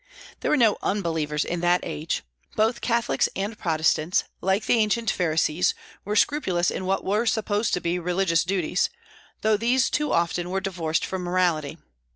[0.39, 2.23] There were no unbelievers in that age.
[2.55, 7.81] Both Catholics and Protestants, like the ancient Pharisees, were scrupulous in what were supposed to
[7.81, 8.89] be religious duties,
[9.41, 11.77] though these too often were divorced from morality.